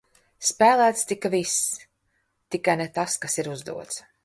Spēlēts 0.47 1.03
tika 1.11 1.31
viss, 1.35 1.59
tikai 2.57 2.77
ne 2.83 2.91
tas, 2.99 3.21
kas 3.27 3.41
ir 3.45 3.55
uzdots. 3.55 4.05